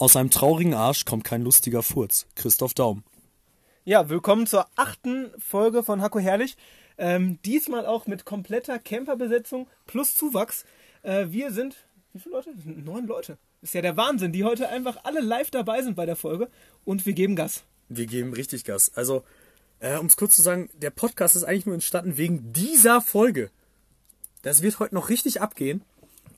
[0.00, 2.26] Aus einem traurigen Arsch kommt kein lustiger Furz.
[2.34, 3.04] Christoph Daum.
[3.84, 6.56] Ja, willkommen zur achten Folge von Hacko Herrlich.
[6.96, 10.64] Ähm, diesmal auch mit kompletter Camperbesetzung plus Zuwachs.
[11.02, 11.76] Äh, wir sind,
[12.14, 12.54] wie viele Leute?
[12.64, 13.36] Neun Leute.
[13.60, 16.48] ist ja der Wahnsinn, die heute einfach alle live dabei sind bei der Folge.
[16.86, 17.64] Und wir geben Gas.
[17.90, 18.92] Wir geben richtig Gas.
[18.94, 19.22] Also,
[19.80, 23.50] äh, um es kurz zu sagen, der Podcast ist eigentlich nur entstanden wegen dieser Folge.
[24.40, 25.84] Das wird heute noch richtig abgehen.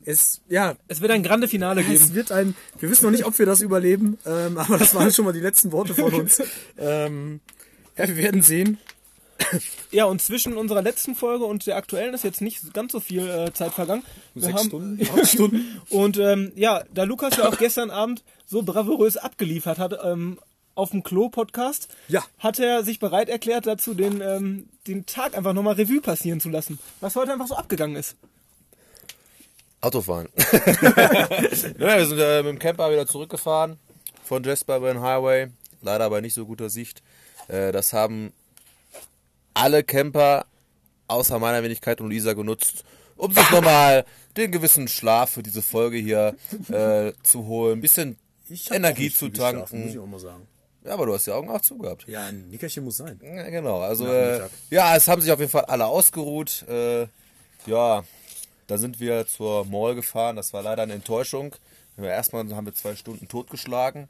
[0.05, 2.15] Es, ja, Es wird ein grande Finale es geben.
[2.15, 5.25] wird ein, wir wissen noch nicht, ob wir das überleben, ähm, aber das waren schon
[5.25, 6.43] mal die letzten Worte von uns.
[6.79, 7.41] Ähm,
[7.97, 8.79] ja, wir werden sehen.
[9.91, 13.29] Ja, und zwischen unserer letzten Folge und der aktuellen ist jetzt nicht ganz so viel
[13.29, 14.03] äh, Zeit vergangen.
[14.35, 15.09] Wir Sechs haben- Stunden?
[15.19, 15.81] Acht Stunden?
[15.91, 20.39] Und ähm, ja, da Lukas ja auch gestern Abend so bravourös abgeliefert hat ähm,
[20.75, 22.25] auf dem Klo-Podcast, Ja.
[22.39, 26.49] hat er sich bereit erklärt dazu, den, ähm, den Tag einfach nochmal Revue passieren zu
[26.49, 26.79] lassen.
[27.01, 28.17] Was heute einfach so abgegangen ist.
[29.83, 30.29] Autofahren.
[30.53, 33.79] ja, wir sind äh, mit dem Camper wieder zurückgefahren
[34.25, 35.49] von Jasper über den Highway.
[35.83, 37.03] Leider bei nicht so guter Sicht.
[37.49, 38.33] Äh, das haben
[39.55, 40.47] alle Camper
[41.09, 42.85] außer meiner Wenigkeit und Lisa genutzt,
[43.17, 44.05] um sich nochmal
[44.37, 46.37] den gewissen Schlaf für diese Folge hier
[46.71, 47.79] äh, zu holen.
[47.79, 48.17] Ein bisschen
[48.71, 49.99] Energie zu geschlafen, muss ich tanken.
[49.99, 50.47] auch mal sagen.
[50.85, 52.07] Ja, aber du hast die Augen auch zugehabt.
[52.09, 53.21] Ja, ein Nickerchen muss sein.
[53.23, 53.81] Ja, genau.
[53.81, 56.65] Also äh, ja, es haben sich auf jeden Fall alle ausgeruht.
[56.69, 57.07] Äh,
[57.67, 58.03] ja,
[58.73, 60.37] da sind wir zur Mall gefahren.
[60.37, 61.55] Das war leider eine Enttäuschung.
[61.99, 64.09] Ja, Erstmal haben wir zwei Stunden totgeschlagen.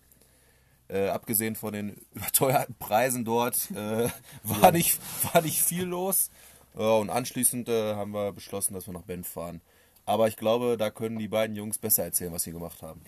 [0.86, 4.08] Äh, abgesehen von den überteuerten Preisen dort äh,
[4.44, 5.00] war, nicht,
[5.32, 6.30] war nicht viel los.
[6.78, 9.60] Ja, und anschließend äh, haben wir beschlossen, dass wir nach Bend fahren.
[10.06, 13.02] Aber ich glaube, da können die beiden Jungs besser erzählen, was sie gemacht haben.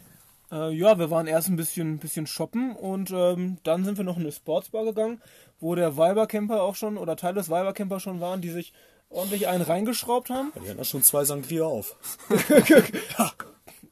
[0.51, 4.17] Äh, ja, wir waren erst ein bisschen, bisschen shoppen und ähm, dann sind wir noch
[4.17, 5.23] in eine Sportsbar gegangen,
[5.61, 8.73] wo der Weibercamper auch schon oder Teile des Weibercamper schon waren, die sich
[9.15, 10.53] ordentlich einen reingeschraubt haben.
[10.57, 11.97] Die hatten da schon zwei Sangria auf.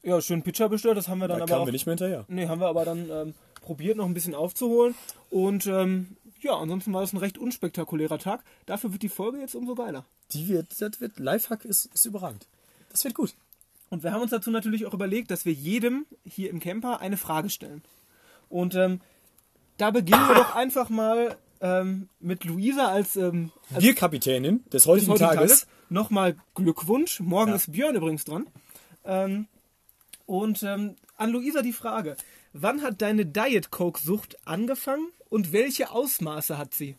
[0.05, 1.93] Ja, schön Pitcher bestellt, das haben wir dann Da aber kamen auch wir nicht mehr
[1.93, 2.25] hinterher.
[2.27, 4.97] Nee, haben wir aber dann ähm, probiert, noch ein bisschen aufzuholen.
[5.31, 8.43] Und ähm, ja, ansonsten war es ein recht unspektakulärer Tag.
[8.67, 10.05] Dafür wird die Folge jetzt umso geiler.
[10.33, 12.49] Die wird, das wird, Lifehack ist, ist überragend.
[12.91, 13.35] Das wird gut.
[13.91, 17.17] Und wir haben uns dazu natürlich auch überlegt, dass wir jedem hier im Camper eine
[17.17, 17.83] Frage stellen.
[18.49, 19.01] Und ähm,
[19.77, 25.13] da beginnen wir doch einfach mal ähm, mit Luisa als, ähm, als Bierkapitänin des heutigen
[25.13, 25.61] heutigen Tages.
[25.61, 25.67] Tages.
[25.89, 27.21] Nochmal Glückwunsch.
[27.21, 27.57] Morgen Ja.
[27.57, 28.47] ist Björn übrigens dran.
[29.05, 29.47] Ähm,
[30.27, 32.17] und ähm, an Luisa die Frage.
[32.53, 36.97] Wann hat deine Diet Coke Sucht angefangen und welche Ausmaße hat sie?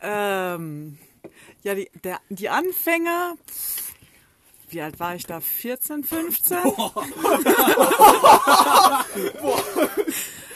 [0.00, 0.98] Ähm,
[1.62, 3.92] ja, die, der, die Anfänger, pff,
[4.70, 5.40] wie alt war ich da?
[5.40, 6.58] 14, 15?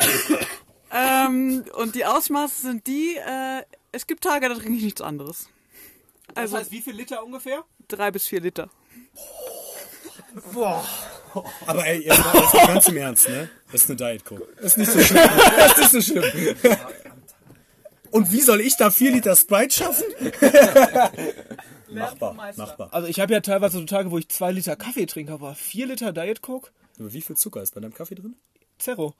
[0.92, 5.48] ähm, und die Ausmaße sind die, äh, es gibt Tage, da trinke ich nichts anderes.
[6.34, 7.64] Also wie viel Liter ungefähr?
[7.88, 8.68] drei bis vier Liter.
[11.66, 13.48] Aber ey, jetzt mal, jetzt mal ganz im Ernst, ne?
[13.70, 14.46] Das ist eine Diet Coke.
[14.56, 15.22] Das ist nicht so schlimm.
[15.56, 16.56] Das ist nicht so schlimm.
[18.10, 20.04] Und wie soll ich da vier Liter Sprite schaffen?
[21.94, 22.88] machbar, machbar.
[22.92, 25.86] Also ich habe ja teilweise so Tage, wo ich zwei Liter Kaffee trinke, aber vier
[25.86, 26.70] Liter Diet Coke?
[26.98, 28.36] Aber wie viel Zucker ist bei deinem Kaffee drin?
[28.78, 29.14] Zero.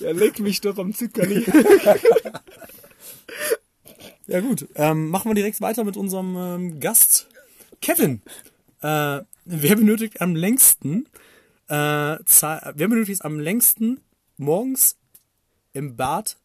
[0.00, 1.44] Ja, leck mich doch am Zuckerli.
[4.26, 7.28] Ja gut, ähm, machen wir direkt weiter mit unserem ähm, Gast
[7.82, 8.22] Kevin.
[8.80, 11.06] Äh, wer benötigt am längsten,
[11.68, 11.74] äh,
[12.16, 14.00] wer benötigt am längsten
[14.38, 14.96] morgens
[15.74, 16.38] im Bad?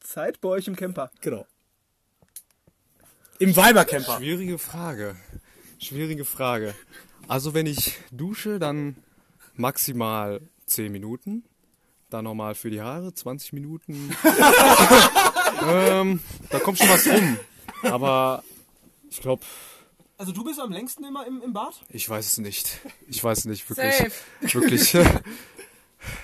[0.00, 1.10] Zeit bei euch im Camper.
[1.20, 1.46] Genau.
[3.38, 4.18] Im Weibercamper.
[4.18, 5.16] Schwierige Frage.
[5.82, 6.74] Schwierige Frage.
[7.26, 8.96] Also wenn ich dusche, dann
[9.56, 11.44] maximal 10 Minuten.
[12.08, 14.14] Dann nochmal für die Haare 20 Minuten.
[15.66, 16.20] ähm,
[16.50, 17.36] da kommt schon was rum.
[17.82, 18.44] Aber
[19.10, 19.42] ich glaube,
[20.18, 21.80] Also du bist am längsten immer im, im Bad?
[21.88, 22.80] ich weiß es nicht.
[23.08, 23.94] Ich weiß es nicht wirklich.
[23.96, 24.12] Safe.
[24.60, 24.90] Wirklich.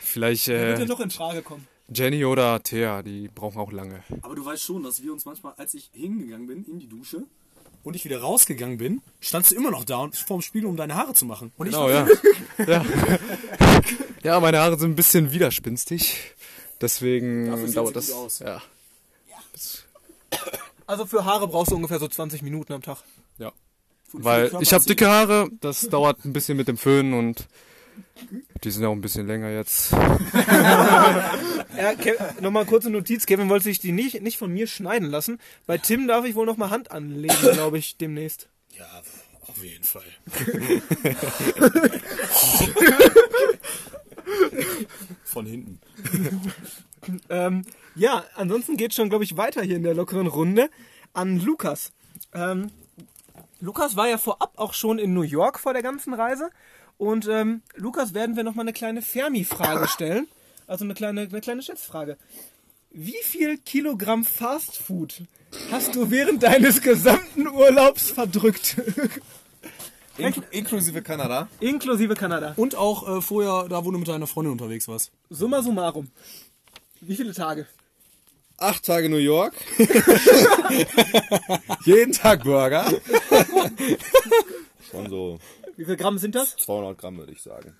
[0.00, 1.66] Vielleicht Wird ja äh, doch in Frage kommen.
[1.92, 4.04] Jenny oder Thea, die brauchen auch lange.
[4.20, 7.24] Aber du weißt schon, dass wir uns manchmal, als ich hingegangen bin in die Dusche
[7.88, 10.94] und ich wieder rausgegangen bin, standst du immer noch da und vorm Spiegel, um deine
[10.94, 11.52] Haare zu machen.
[11.56, 12.06] Und ich Genau, ja.
[12.66, 12.84] ja.
[14.22, 16.34] Ja, meine Haare sind ein bisschen widerspinstig.
[16.82, 18.12] Deswegen dauert das.
[18.12, 18.40] aus.
[18.40, 18.60] Ja.
[20.86, 22.98] Also für Haare brauchst du ungefähr so 20 Minuten am Tag.
[23.38, 23.52] Ja.
[24.06, 27.48] für Weil ich habe dicke Haare, das dauert ein bisschen mit dem Föhn und
[28.64, 29.92] die sind auch ein bisschen länger jetzt.
[31.78, 31.92] Ja,
[32.40, 33.24] nochmal kurze Notiz.
[33.24, 35.38] Kevin wollte sich die nicht, nicht von mir schneiden lassen.
[35.64, 38.48] Bei Tim darf ich wohl noch mal Hand anlegen, glaube ich, demnächst.
[38.76, 38.84] Ja,
[39.46, 40.02] auf jeden Fall.
[45.24, 45.80] Von hinten.
[47.30, 47.64] Ähm,
[47.94, 50.70] ja, ansonsten geht schon, glaube ich, weiter hier in der lockeren Runde
[51.12, 51.92] an Lukas.
[52.34, 52.70] Ähm,
[53.60, 56.50] Lukas war ja vorab auch schon in New York vor der ganzen Reise.
[56.98, 60.26] Und ähm, Lukas werden wir nochmal eine kleine Fermi-Frage stellen.
[60.66, 62.18] Also eine kleine, eine kleine Schätzfrage.
[62.90, 65.22] Wie viel Kilogramm Fastfood
[65.70, 68.76] hast du während deines gesamten Urlaubs verdrückt?
[70.18, 71.48] In inklusive Kanada.
[71.60, 72.54] Inklusive Kanada.
[72.56, 75.12] Und auch äh, vorher, da wo du mit deiner Freundin unterwegs warst.
[75.30, 76.10] Summa summarum.
[77.00, 77.66] Wie viele Tage?
[78.56, 79.54] Acht Tage New York.
[81.84, 82.90] Jeden Tag Burger.
[84.90, 85.38] Schon so
[85.78, 86.56] Wie viel Gramm sind das?
[86.56, 87.74] 200 Gramm, würde ich sagen.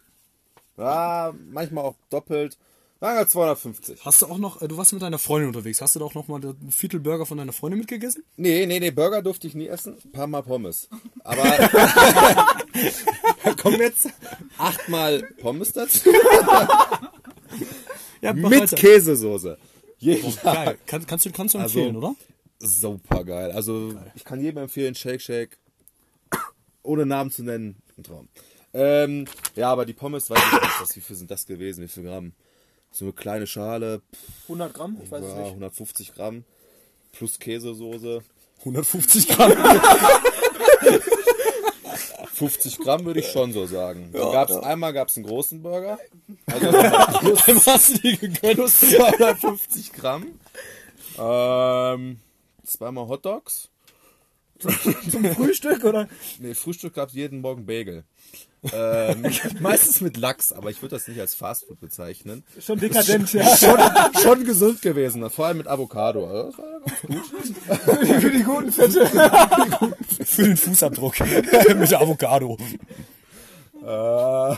[0.79, 2.57] Ja, manchmal auch doppelt.
[3.01, 4.05] Sagen wir 250.
[4.05, 6.15] Hast du auch noch, äh, du warst mit deiner Freundin unterwegs, hast du da auch
[6.15, 8.25] noch mal den Viertelburger von deiner Freundin mitgegessen?
[8.37, 9.97] Nee, nee, nee, Burger durfte ich nie essen.
[10.05, 10.89] Ein paar Mal Pommes.
[11.25, 11.43] Aber
[13.45, 14.09] da kommen jetzt
[14.59, 16.11] achtmal Pommes dazu.
[18.21, 18.75] Ja, Mit weiter.
[18.77, 19.57] Käsesoße.
[19.99, 20.65] Jeden Tag.
[20.67, 20.79] Geil.
[20.87, 22.15] Kann, kannst du, kannst du Also- empfehlen, oder?
[22.59, 23.53] Super geil.
[23.53, 25.57] Also ich kann jedem empfehlen, Shake Shake.
[26.83, 27.77] Ohne Namen zu nennen.
[27.99, 28.29] Ein Traum.
[28.73, 31.83] Ähm, ja, aber die Pommes, weiß ich nicht, was, wie viel sind das gewesen?
[31.83, 32.33] Wie viel Gramm?
[32.91, 34.03] So eine kleine Schale,
[34.45, 34.99] 100 Gramm?
[35.03, 35.49] Ich weiß ja, es nicht.
[35.49, 36.45] 150 Gramm.
[37.13, 38.23] Plus Käsesoße.
[38.61, 39.53] 150 Gramm.
[42.35, 44.11] 50 Gramm würde ich schon so sagen.
[44.13, 45.99] Dann gab's, Einmal gab es einen großen Burger.
[46.47, 48.55] Also Dann hast du die gegönnt.
[48.55, 50.27] plus 250 Gramm.
[51.19, 52.21] Ähm,
[52.65, 53.71] zweimal Hot Dogs.
[54.59, 56.09] Zum Frühstück oder?
[56.39, 58.05] Nee, Frühstück gab es jeden Morgen Bagel.
[58.73, 59.25] Ähm,
[59.61, 62.45] meistens mit Lachs, aber ich würde das nicht als Fastfood bezeichnen.
[62.61, 63.57] Schon dekadent, ja.
[63.57, 63.79] Schon,
[64.21, 66.27] schon gesund gewesen, vor allem mit Avocado.
[66.27, 68.17] Also das war ganz gut.
[68.21, 69.07] Für die guten Fette.
[70.25, 71.15] Für den Fußabdruck.
[71.21, 72.59] mit Avocado.
[73.81, 74.57] Ähm,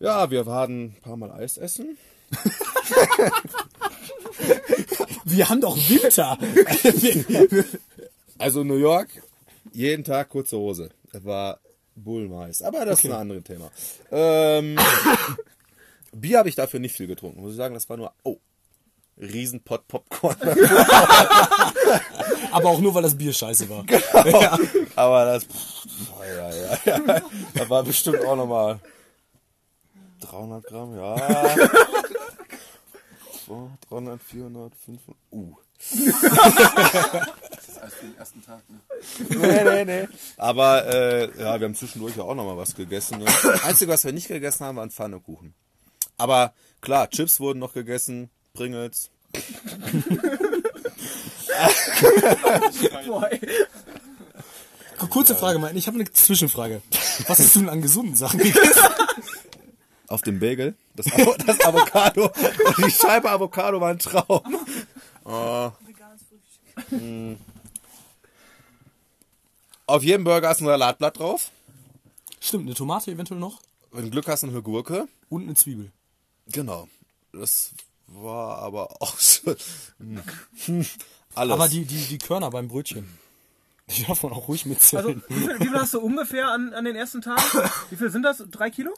[0.00, 1.96] ja, wir waren ein paar Mal Eis essen.
[5.24, 6.38] Wir haben doch Winter.
[8.38, 9.22] Also New York,
[9.72, 10.90] jeden Tag kurze Hose.
[11.12, 11.60] Das war
[11.94, 12.62] Bullmais.
[12.62, 13.70] Aber das ist ein anderes Thema.
[14.10, 14.78] Ähm,
[16.12, 17.40] Bier habe ich dafür nicht viel getrunken.
[17.40, 18.38] Muss ich sagen, das war nur, oh,
[19.18, 20.36] Riesenpott Popcorn.
[22.52, 23.84] Aber auch nur, weil das Bier scheiße war.
[24.96, 25.86] Aber das, pff,
[26.18, 27.22] oh, ja, ja, ja,
[27.54, 28.78] das war bestimmt auch nochmal
[30.20, 31.56] 300 Gramm, ja.
[33.46, 35.54] So, 300, 400, 500, uh.
[39.28, 40.08] Nee, nee, nee.
[40.36, 43.18] Aber äh, ja, wir haben zwischendurch ja auch nochmal was gegessen.
[43.18, 43.26] Ne?
[43.64, 45.54] Einzige, was wir nicht gegessen haben, waren Pfannekuchen.
[46.16, 49.10] Aber klar, Chips wurden noch gegessen, Pringles.
[55.10, 55.76] Kurze Frage, mein.
[55.76, 56.82] Ich habe eine Zwischenfrage.
[57.26, 58.82] Was hast du denn an gesunden Sachen gegessen?
[60.08, 62.30] Auf dem Bagel, das, Avo das Avocado,
[62.78, 64.40] die Scheibe Avocado war ein Traum.
[65.24, 65.72] Oh.
[66.90, 67.34] Mm.
[69.86, 71.50] Auf jedem Burger ist ein Salatblatt drauf.
[72.40, 73.60] Stimmt, eine Tomate eventuell noch
[73.92, 75.08] Wenn du Glück hast, eine Gurke.
[75.28, 75.90] und eine Zwiebel.
[76.48, 76.88] Genau.
[77.32, 77.70] Das
[78.06, 79.54] war aber auch so.
[79.98, 80.86] Hm.
[81.34, 81.52] Alles.
[81.52, 83.06] Aber die, die, die Körner beim Brötchen.
[83.90, 85.22] Die darf man auch ruhig Also, mitzählen.
[85.28, 87.40] wie viel, wie viel hast du ungefähr an, an den ersten Tagen?
[87.90, 88.42] Wie viel sind das?
[88.50, 88.92] Drei Kilo?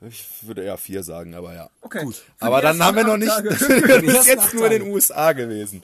[0.00, 1.70] ich würde eher vier sagen, aber ja.
[1.80, 2.04] Okay.
[2.04, 2.22] Gut.
[2.40, 3.30] Aber dann haben wir noch nicht.
[3.38, 4.92] Ist ersten jetzt nur in den.
[4.92, 5.82] USA gewesen.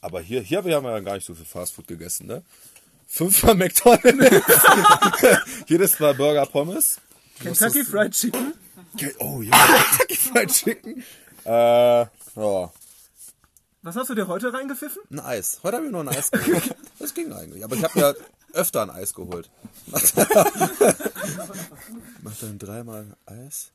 [0.00, 2.42] Aber hier, hier haben wir ja gar nicht so viel Fastfood gegessen, ne?
[3.06, 4.44] Fünfmal McDonald's.
[5.66, 7.00] Jedes Mal Burger Pommes.
[7.40, 8.54] Kentucky Fried Chicken.
[9.18, 9.56] Oh ja,
[9.98, 11.04] Kentucky Fried Chicken.
[11.44, 11.50] Äh,
[12.36, 12.72] ja,
[13.82, 15.02] Was hast du dir heute reingepfiffen?
[15.10, 15.60] ein Eis.
[15.62, 16.74] Heute habe ich noch ein Eis geholt.
[16.98, 17.62] Das ging eigentlich.
[17.64, 18.14] Aber ich habe ja
[18.54, 19.50] öfter ein Eis geholt.
[22.22, 23.72] Macht dann dreimal Eis.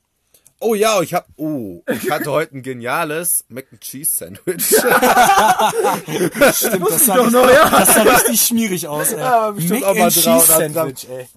[0.62, 4.66] Oh ja, ich hab, oh, ich hatte heute ein geniales Mac and Cheese Sandwich.
[6.54, 7.70] Stimmt, das sah, Doch noch, ja.
[7.70, 9.22] das sah richtig schmierig aus, ey.
[9.22, 10.74] aber bestimmt Mac and Cheese 300 Gramm.
[10.74, 11.30] Sandwich, ey.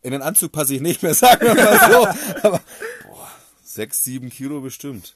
[0.00, 2.06] In den Anzug passe ich nicht mehr, sagen wir mal so.
[2.46, 2.60] Aber,
[3.06, 3.28] boah,
[3.62, 5.14] sechs, sieben Kilo bestimmt.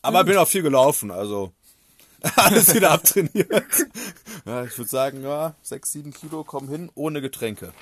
[0.00, 1.52] Aber bin auch viel gelaufen, also
[2.36, 3.64] alles wieder abtrainiert.
[4.46, 7.72] Ja, ich würde sagen, ja, sechs, sieben Kilo kommen hin ohne Getränke.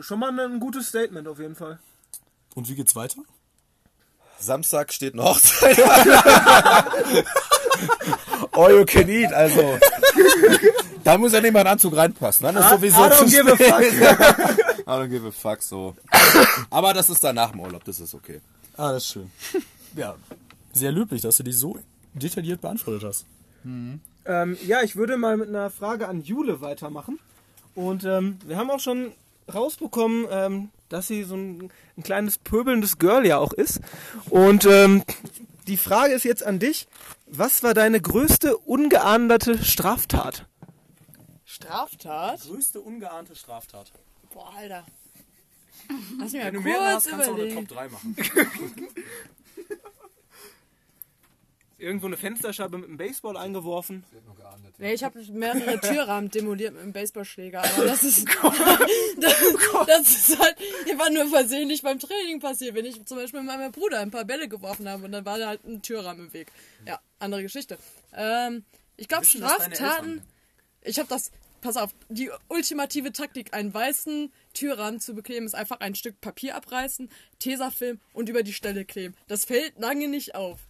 [0.00, 1.78] Schon mal ein gutes Statement auf jeden Fall.
[2.54, 3.22] Und wie geht's weiter?
[4.38, 5.78] Samstag steht eine Hochzeit.
[8.52, 9.78] All you can eat, also.
[11.02, 12.44] Da muss ja nicht mal ein Anzug reinpassen.
[12.44, 13.94] Dann ist sowieso I don't give a spät.
[14.80, 15.96] I don't give a fuck, so.
[16.70, 18.40] Aber das ist danach im Urlaub, das ist okay.
[18.76, 19.30] Ah, das ist schön.
[19.96, 20.14] Ja,
[20.72, 21.78] sehr löblich, dass du die so
[22.14, 23.26] detailliert beantwortet hast.
[23.64, 24.00] Ähm,
[24.66, 27.18] ja, ich würde mal mit einer Frage an Jule weitermachen.
[27.74, 29.12] Und ähm, wir haben auch schon
[29.52, 33.80] rausbekommen, ähm, dass sie so ein, ein kleines pöbelndes Girl ja auch ist.
[34.30, 35.02] Und ähm,
[35.66, 36.86] die Frage ist jetzt an dich.
[37.26, 40.46] Was war deine größte ungeahndete Straftat?
[41.44, 42.40] Straftat?
[42.42, 43.92] Größte ungeahnte Straftat.
[44.32, 44.84] Boah, Alter.
[46.18, 47.54] Lass mich mal Wenn du kurz hast, kannst du auch eine.
[47.54, 48.16] Top 3 machen.
[51.80, 54.04] Irgendwo eine Fensterscheibe mit einem Baseball eingeworfen.
[54.78, 58.26] Nee, ich habe mehrere Türrahmen demoliert mit einem Baseballschläger, aber das ist,
[59.20, 59.34] das,
[59.86, 60.56] das ist halt
[60.90, 64.24] immer nur versehentlich beim Training passiert, wenn ich zum Beispiel mit meinem Bruder ein paar
[64.24, 66.48] Bälle geworfen habe und dann war da halt ein Türrahmen im Weg.
[66.84, 67.78] Ja, andere Geschichte.
[68.12, 68.64] Ähm,
[68.96, 70.22] ich glaube Straftaten.
[70.82, 71.30] Ich habe das.
[71.60, 76.54] Pass auf, die ultimative Taktik, einen weißen Türrahmen zu bekleben, ist einfach ein Stück Papier
[76.54, 79.16] abreißen, Tesafilm und über die Stelle kleben.
[79.26, 80.67] Das fällt lange nicht auf.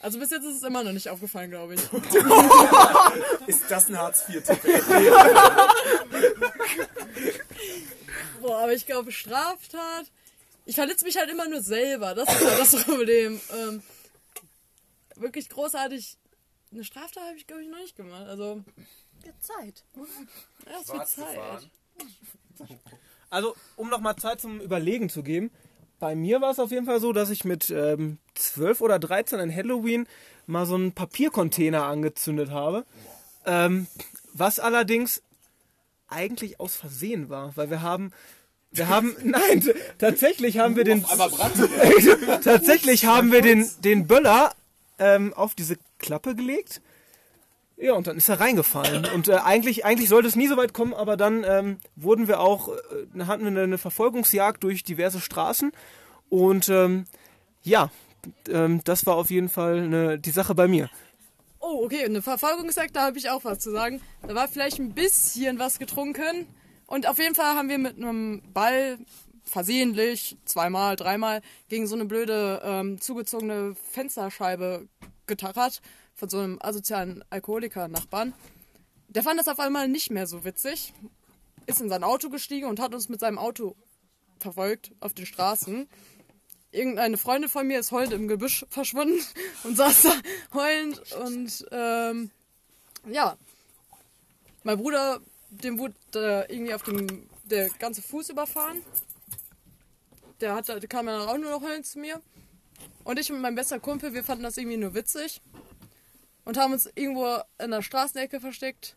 [0.00, 1.80] Also bis jetzt ist es immer noch nicht aufgefallen, glaube ich.
[3.46, 4.58] Ist das ein Hartz-IV-Tipp?
[8.40, 10.10] Boah, aber ich glaube, Straftat.
[10.64, 12.14] Ich verletze mich halt immer nur selber.
[12.14, 13.40] Das ist halt das Problem.
[13.54, 13.82] Ähm,
[15.16, 16.16] wirklich großartig.
[16.72, 18.26] Eine Straftat habe ich, glaube ich, noch nicht gemacht.
[18.26, 18.62] Also,
[19.24, 19.84] Ja, Zeit.
[20.66, 21.68] ja, es wird Zeit.
[23.28, 25.50] Also, um nochmal Zeit zum Überlegen zu geben.
[26.00, 29.38] Bei mir war es auf jeden Fall so, dass ich mit ähm, 12 oder 13
[29.38, 30.08] an Halloween
[30.46, 32.84] mal so einen Papiercontainer angezündet habe.
[33.44, 33.86] Ähm,
[34.32, 35.22] was allerdings
[36.08, 38.12] eigentlich aus Versehen war, weil wir haben,
[38.72, 39.62] wir haben, nein,
[39.98, 41.04] tatsächlich haben wir den,
[42.42, 44.54] tatsächlich haben wir den, den Böller
[44.98, 46.80] ähm, auf diese Klappe gelegt.
[47.80, 49.06] Ja, und dann ist er reingefallen.
[49.14, 52.40] Und äh, eigentlich, eigentlich sollte es nie so weit kommen, aber dann ähm, wurden wir
[52.40, 55.72] auch, äh, hatten wir eine Verfolgungsjagd durch diverse Straßen.
[56.28, 57.06] Und ähm,
[57.62, 57.90] ja,
[58.50, 60.90] ähm, das war auf jeden Fall eine, die Sache bei mir.
[61.58, 64.02] Oh, okay, eine Verfolgungsjagd, da habe ich auch was zu sagen.
[64.26, 66.46] Da war vielleicht ein bisschen was getrunken.
[66.86, 68.98] Und auf jeden Fall haben wir mit einem Ball
[69.44, 74.86] versehentlich zweimal, dreimal gegen so eine blöde ähm, zugezogene Fensterscheibe
[75.26, 75.80] getarrt
[76.14, 78.34] von so einem asozialen Alkoholiker-Nachbarn.
[79.08, 80.92] Der fand das auf einmal nicht mehr so witzig,
[81.66, 83.74] ist in sein Auto gestiegen und hat uns mit seinem Auto
[84.38, 85.88] verfolgt auf den Straßen.
[86.72, 89.20] Irgendeine Freundin von mir ist heulend im Gebüsch verschwunden
[89.64, 90.12] und saß da
[90.54, 92.30] heulend und ähm,
[93.10, 93.36] ja,
[94.62, 98.82] mein Bruder, dem wurde äh, irgendwie auf dem der ganze Fuß überfahren.
[100.40, 102.20] Der, hat, der kam dann auch nur noch heulend zu mir.
[103.04, 105.40] Und ich und mein bester Kumpel, wir fanden das irgendwie nur witzig.
[106.44, 107.26] Und haben uns irgendwo
[107.62, 108.94] in der Straßenecke versteckt.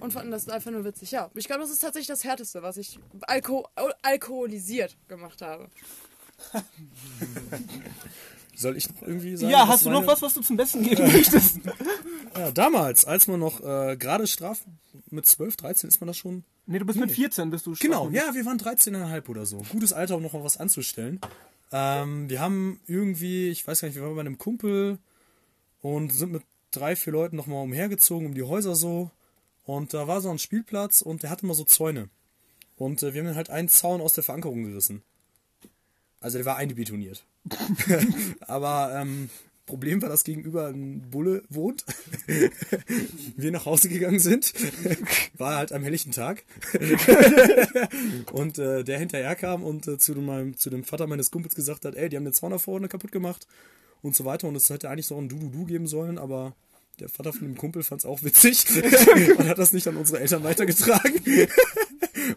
[0.00, 1.10] Und fanden das einfach nur witzig.
[1.10, 5.68] Ja, ich glaube, das ist tatsächlich das Härteste, was ich alko al alkoholisiert gemacht habe.
[8.56, 9.50] Soll ich noch irgendwie sagen?
[9.52, 11.60] Ja, hast du noch was, was du zum Besten geben möchtest?
[12.36, 14.60] Ja, damals, als man noch äh, gerade Straf
[15.08, 16.44] mit 12, 13 ist man das schon.
[16.66, 18.22] nee, du bist mit 14, bist du Genau, strafmündig.
[18.22, 19.64] ja, wir waren 13,5 oder so.
[19.72, 21.18] Gutes Alter, um noch mal was anzustellen.
[21.72, 24.98] Ähm, wir haben irgendwie, ich weiß gar nicht, wir waren bei einem Kumpel
[25.94, 29.12] und sind mit drei, vier Leuten noch mal umhergezogen um die Häuser so.
[29.64, 32.08] Und da war so ein Spielplatz und der hatte mal so Zäune.
[32.76, 35.02] Und äh, wir haben halt einen Zaun aus der Verankerung gerissen.
[36.20, 37.24] Also der war einbetoniert.
[38.40, 39.30] Aber ähm,
[39.64, 41.84] Problem war, dass gegenüber ein Bulle wohnt.
[43.36, 44.54] wir nach Hause gegangen sind.
[45.38, 46.44] War halt am helllichen Tag.
[48.32, 51.84] und äh, der hinterher kam und äh, zu, meinem, zu dem Vater meines Kumpels gesagt
[51.84, 53.46] hat, ey, die haben den Zaun da vorne kaputt gemacht
[54.06, 54.48] und so weiter.
[54.48, 56.54] Und es hätte eigentlich so ein Du-Du-Du geben sollen, aber
[56.98, 58.64] der Vater von dem Kumpel fand es auch witzig
[59.38, 61.20] und hat das nicht an unsere Eltern weitergetragen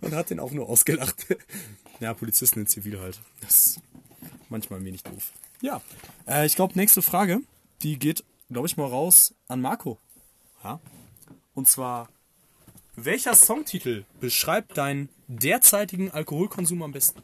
[0.01, 1.27] und hat den auch nur ausgelacht.
[1.99, 3.21] Ja, Polizisten in Zivil halt.
[3.41, 3.81] Das ist
[4.49, 5.31] manchmal ein wenig doof.
[5.61, 5.81] Ja,
[6.27, 7.41] äh, ich glaube, nächste Frage,
[7.83, 9.97] die geht, glaube ich, mal raus an Marco.
[10.63, 10.81] Ja.
[11.53, 12.09] Und zwar,
[12.95, 17.21] welcher Songtitel beschreibt deinen derzeitigen Alkoholkonsum am besten?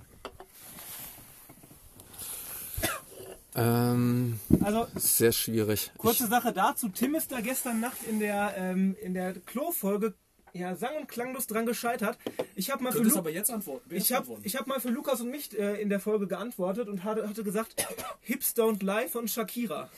[3.56, 5.92] Ähm, Also, sehr schwierig.
[5.98, 6.90] kurze Sache dazu.
[6.90, 10.14] Tim ist da gestern Nacht in der, ähm, in der Klo-Folge
[10.54, 12.18] ja, sang- und klanglos dran gescheitert.
[12.56, 13.94] Ich habe mal für Lu- jetzt antworten.
[13.94, 17.04] Ich habe ich hab mal für Lukas und mich äh, in der Folge geantwortet und
[17.04, 17.76] hatte, hatte gesagt,
[18.22, 19.90] Hips Don't Lie von Shakira.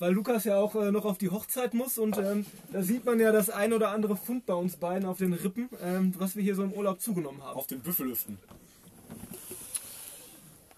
[0.00, 3.20] Weil Lukas ja auch äh, noch auf die Hochzeit muss und ähm, da sieht man
[3.20, 6.42] ja das ein oder andere Pfund bei uns beiden auf den Rippen, ähm, was wir
[6.42, 7.56] hier so im Urlaub zugenommen haben.
[7.56, 8.38] Auf den Büffellüften.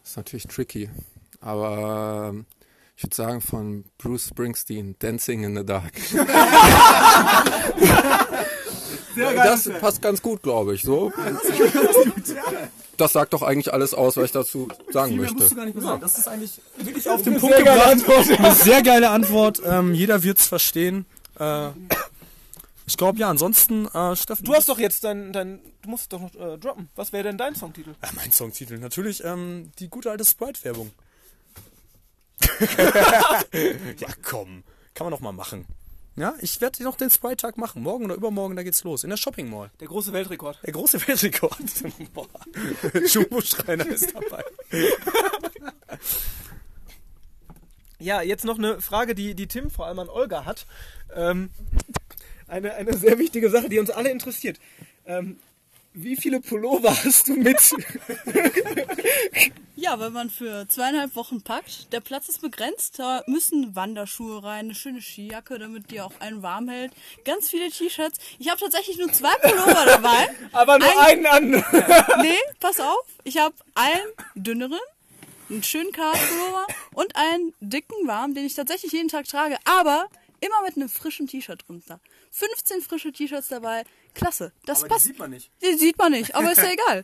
[0.04, 0.90] Ist natürlich tricky.
[1.44, 2.46] Aber ähm,
[2.96, 5.92] ich würde sagen von Bruce Springsteen, Dancing in the Dark.
[9.16, 10.82] das passt ganz gut, glaube ich.
[10.82, 11.12] So.
[12.96, 15.56] Das sagt doch eigentlich alles aus, was ich dazu sagen Viel mehr musst du möchte.
[15.56, 16.00] gar nicht mehr sagen.
[16.00, 18.38] Das ist eigentlich wirklich auf den Punkt gebracht.
[18.38, 19.60] Eine sehr geile Antwort.
[19.66, 21.04] Ähm, jeder wird es verstehen.
[21.38, 21.70] Äh,
[22.86, 24.46] ich glaube, ja, ansonsten, äh, Steffen.
[24.46, 26.88] Du hast doch jetzt dein, dein du musst doch noch äh, droppen.
[26.94, 27.94] Was wäre denn dein Songtitel?
[28.02, 28.78] Ja, mein Songtitel.
[28.78, 30.90] Natürlich ähm, die gute alte Sprite-Werbung.
[33.98, 34.64] ja, komm.
[34.94, 35.66] Kann man doch mal machen.
[36.16, 37.82] Ja, ich werde noch den Sprite-Tag machen.
[37.82, 39.02] Morgen oder übermorgen, da geht's los.
[39.02, 39.70] In der Shopping Mall.
[39.80, 40.60] Der große Weltrekord.
[40.64, 41.58] Der große Weltrekord.
[42.14, 42.28] Boah.
[43.06, 44.44] Jumbo Schreiner ist dabei.
[48.00, 50.66] Ja, jetzt noch eine Frage, die, die Tim vor allem an Olga hat.
[51.14, 51.48] Ähm,
[52.46, 54.58] eine, eine sehr wichtige Sache, die uns alle interessiert.
[55.06, 55.38] Ähm,
[55.94, 57.58] wie viele Pullover hast du mit?
[59.76, 64.66] Ja, wenn man für zweieinhalb Wochen packt, der Platz ist begrenzt, da müssen Wanderschuhe rein,
[64.66, 66.92] eine schöne Skijacke, damit die auch einen warm hält,
[67.24, 68.18] ganz viele T-Shirts.
[68.38, 70.28] Ich habe tatsächlich nur zwei Pullover dabei.
[70.52, 71.64] Aber nur Ein- einen an.
[72.22, 74.78] Nee, pass auf, ich habe einen dünneren,
[75.50, 80.06] einen schönen Kartpullover und einen dicken warm, den ich tatsächlich jeden Tag trage, aber
[80.40, 82.00] immer mit einem frischen T-Shirt drunter.
[82.30, 83.84] 15 frische T-Shirts dabei,
[84.14, 84.52] klasse.
[84.66, 85.04] Das Aber die passt.
[85.06, 85.50] sieht man nicht.
[85.62, 87.02] Die sieht man nicht, aber ist ja egal.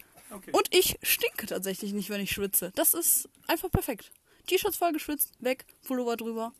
[0.52, 2.73] Und ich stinke tatsächlich nicht, wenn ich schwitze.
[2.76, 4.12] Das ist einfach perfekt.
[4.47, 6.52] T-Shirts voll geschwitzt, weg, Pullover drüber.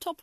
[0.00, 0.22] Top.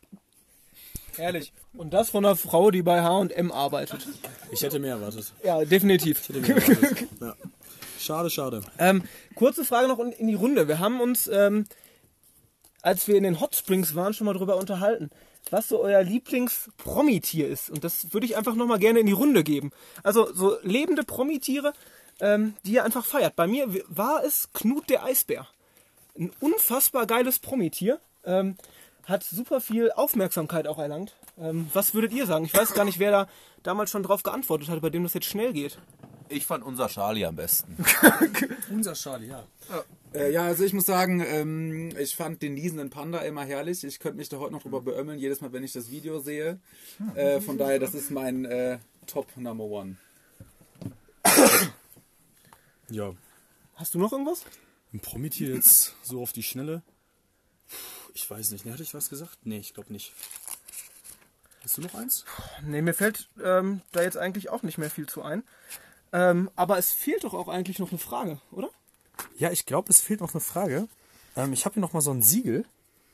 [1.16, 1.52] Herrlich.
[1.74, 4.08] Und das von einer Frau, die bei H&M arbeitet.
[4.52, 5.32] Ich hätte mehr erwartet.
[5.44, 6.28] Ja, definitiv.
[6.28, 7.08] Hätte mehr erwartet.
[7.20, 7.36] Ja.
[8.00, 8.62] Schade, schade.
[8.78, 10.66] Ähm, kurze Frage noch in, in die Runde.
[10.68, 11.66] Wir haben uns, ähm,
[12.84, 15.10] als wir in den Hot Springs waren, schon mal drüber unterhalten,
[15.50, 17.70] was so euer Lieblings-Promi-Tier ist.
[17.70, 19.72] Und das würde ich einfach nochmal gerne in die Runde geben.
[20.02, 21.72] Also so lebende Promitiere,
[22.20, 23.36] ähm, die ihr einfach feiert.
[23.36, 25.46] Bei mir war es Knut der Eisbär.
[26.18, 28.00] Ein unfassbar geiles Promitier.
[28.24, 28.56] Ähm,
[29.04, 31.14] hat super viel Aufmerksamkeit auch erlangt.
[31.38, 32.44] Ähm, was würdet ihr sagen?
[32.44, 33.28] Ich weiß gar nicht, wer da
[33.62, 35.78] damals schon drauf geantwortet hat, bei dem das jetzt schnell geht.
[36.28, 37.76] Ich fand unser Charlie am besten.
[38.70, 39.44] Unser Charlie, ja.
[40.14, 43.82] Äh, ja, also ich muss sagen, ähm, ich fand den niesenden Panda immer herrlich.
[43.82, 46.60] Ich könnte mich da heute noch drüber beömmeln, jedes Mal, wenn ich das Video sehe.
[47.16, 49.96] Äh, von daher, das ist mein äh, Top Number One.
[52.90, 53.14] Ja.
[53.76, 54.44] Hast du noch irgendwas?
[54.92, 56.82] Ein Promitier jetzt so auf die Schnelle?
[58.12, 58.66] Ich weiß nicht.
[58.66, 59.38] Ne, hatte ich was gesagt?
[59.44, 60.12] Nee, ich glaube nicht.
[61.62, 62.26] Hast du noch eins?
[62.62, 65.44] Nee, mir fällt ähm, da jetzt eigentlich auch nicht mehr viel zu ein.
[66.12, 68.70] Ähm, aber es fehlt doch auch eigentlich noch eine Frage, oder?
[69.36, 70.88] Ja, ich glaube, es fehlt noch eine Frage.
[71.36, 72.64] Ähm, ich habe hier noch mal so ein Siegel.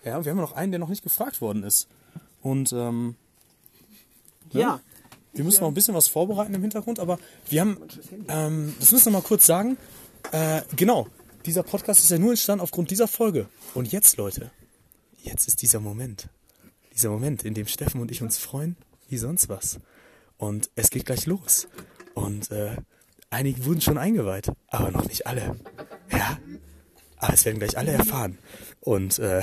[0.04, 1.88] Ja, wir haben ja noch einen, der noch nicht gefragt worden ist.
[2.42, 3.16] Und ähm,
[4.52, 4.80] Ja.
[5.32, 7.78] wir müssen noch ein bisschen was vorbereiten im Hintergrund, aber wir haben,
[8.28, 9.76] ähm, das müssen wir mal kurz sagen.
[10.32, 11.06] Äh, genau,
[11.46, 13.48] dieser Podcast ist ja nur entstanden aufgrund dieser Folge.
[13.74, 14.50] Und jetzt, Leute,
[15.22, 16.28] jetzt ist dieser Moment.
[16.94, 18.76] Dieser Moment, in dem Steffen und ich uns freuen,
[19.08, 19.78] wie sonst was.
[20.36, 21.68] Und es geht gleich los.
[22.14, 22.76] Und äh,
[23.30, 25.56] einige wurden schon eingeweiht, aber noch nicht alle.
[26.12, 26.38] Ja,
[27.18, 28.38] aber es werden gleich alle erfahren.
[28.80, 29.42] Und äh,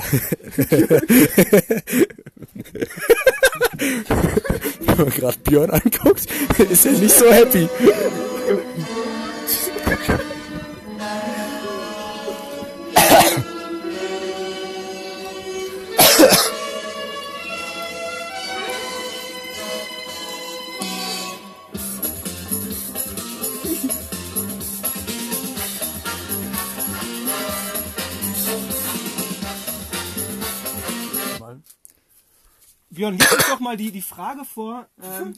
[4.80, 6.26] wenn man gerade Björn anguckt,
[6.58, 7.68] ist er nicht so happy.
[32.98, 35.32] Björn, lies uns doch mal die, die Frage vor, ähm,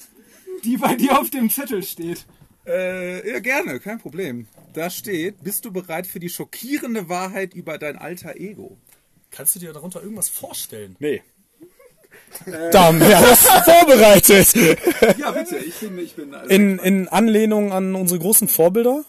[0.64, 2.24] die bei dir auf dem Zettel steht.
[2.66, 4.48] Äh, ja, gerne, kein Problem.
[4.72, 8.78] Da steht, bist du bereit für die schockierende Wahrheit über dein alter Ego?
[9.30, 10.96] Kannst du dir darunter irgendwas vorstellen?
[11.00, 11.22] Nee.
[12.72, 14.54] Dann wäre das vorbereitet.
[15.18, 19.04] Ja, bitte, ich bin, ich bin also, In, in Anlehnung an unsere großen Vorbilder.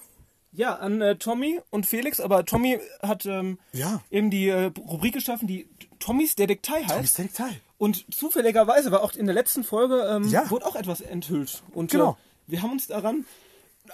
[0.52, 4.02] Ja, an äh, Tommy und Felix, aber Tommy hat ähm, Ja.
[4.12, 7.18] eben die äh, Rubrik geschaffen, die Tommys Detektei heißt.
[7.20, 7.62] Detail.
[7.82, 10.48] Und zufälligerweise war auch in der letzten Folge ähm, Ja.
[10.52, 11.64] wurde auch etwas enthüllt.
[11.74, 12.12] Und Genau.
[12.12, 13.26] äh, wir haben uns daran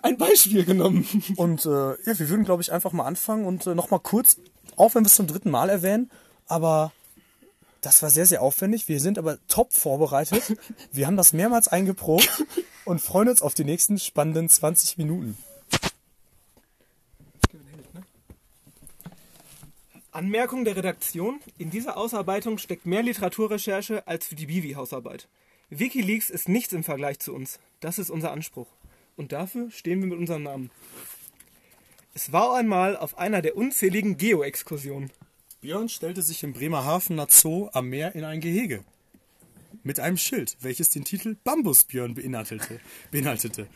[0.04, 1.08] ein Beispiel genommen.
[1.38, 4.36] Und äh, ja, wir würden, glaube ich, einfach mal anfangen und äh, nochmal kurz,
[4.76, 6.12] auch wenn wir es zum dritten Mal erwähnen,
[6.48, 6.92] aber
[7.80, 8.90] das war sehr, sehr aufwendig.
[8.90, 10.44] Wir sind aber top vorbereitet.
[10.92, 12.44] Wir haben das mehrmals eingeprobt
[12.84, 15.38] und freuen uns auf die nächsten spannenden 20 Minuten.
[20.18, 21.40] Anmerkung der Redaktion.
[21.60, 25.28] In dieser Ausarbeitung steckt mehr Literaturrecherche als für die Bivi-Hausarbeit.
[25.70, 27.60] Wikileaks ist nichts im Vergleich zu uns.
[27.82, 28.66] Das ist unser Anspruch.
[29.16, 30.72] Und dafür stehen wir mit unserem Namen.
[32.16, 35.12] Es war einmal auf einer der unzähligen Geo-Exkursionen.
[35.62, 38.84] Björn stellte sich im Bremerhavener Zoo am Meer in ein Gehege.
[39.84, 42.80] Mit einem Schild, welches den Titel Bambusbjörn beinhaltete.
[43.12, 43.68] beinhaltete.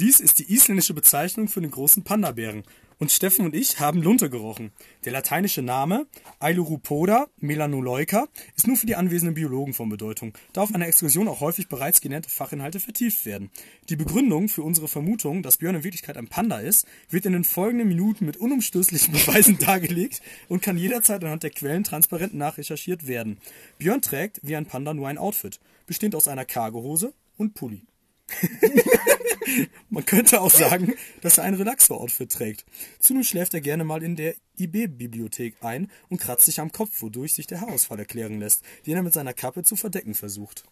[0.00, 2.62] Dies ist die isländische Bezeichnung für den großen Panda-Bären.
[2.98, 4.72] Und Steffen und ich haben Lunte gerochen.
[5.04, 6.06] Der lateinische Name
[6.38, 11.40] Ailuropoda melanoloica ist nur für die anwesenden Biologen von Bedeutung, da auf einer Exkursion auch
[11.40, 13.50] häufig bereits genannte Fachinhalte vertieft werden.
[13.90, 17.44] Die Begründung für unsere Vermutung, dass Björn in Wirklichkeit ein Panda ist, wird in den
[17.44, 23.36] folgenden Minuten mit unumstößlichen Beweisen dargelegt und kann jederzeit anhand der Quellen transparent nachrecherchiert werden.
[23.76, 27.89] Björn trägt wie ein Panda nur ein Outfit, bestehend aus einer Cargohose und Pulli.
[29.90, 32.64] Man könnte auch sagen, dass er ein Relaxo-Outfit trägt.
[32.98, 37.34] Zudem schläft er gerne mal in der IB-Bibliothek ein und kratzt sich am Kopf, wodurch
[37.34, 40.64] sich der Haarausfall erklären lässt, den er mit seiner Kappe zu verdecken versucht.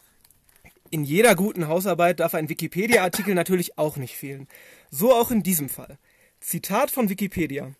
[0.90, 4.48] In jeder guten Hausarbeit darf ein Wikipedia-Artikel natürlich auch nicht fehlen.
[4.90, 5.98] So auch in diesem Fall.
[6.40, 7.72] Zitat von Wikipedia.